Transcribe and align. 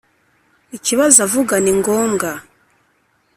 [ikibazo 0.77 1.17
avuga 1.27 1.53
ni 1.63 1.71
ngombwa. 1.79 2.29